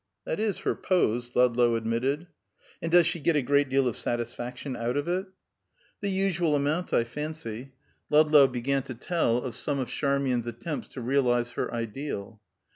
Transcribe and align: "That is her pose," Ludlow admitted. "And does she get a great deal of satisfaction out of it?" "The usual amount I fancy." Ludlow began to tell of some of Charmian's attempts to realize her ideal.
"That 0.25 0.39
is 0.39 0.57
her 0.61 0.73
pose," 0.73 1.29
Ludlow 1.35 1.75
admitted. 1.75 2.25
"And 2.81 2.91
does 2.91 3.05
she 3.05 3.19
get 3.19 3.35
a 3.35 3.43
great 3.43 3.69
deal 3.69 3.87
of 3.87 3.95
satisfaction 3.95 4.75
out 4.75 4.97
of 4.97 5.07
it?" 5.07 5.27
"The 5.99 6.09
usual 6.09 6.55
amount 6.55 6.91
I 6.91 7.03
fancy." 7.03 7.73
Ludlow 8.09 8.47
began 8.47 8.81
to 8.81 8.95
tell 8.95 9.37
of 9.37 9.53
some 9.53 9.77
of 9.77 9.89
Charmian's 9.89 10.47
attempts 10.47 10.87
to 10.93 11.01
realize 11.01 11.51
her 11.51 11.71
ideal. 11.71 12.41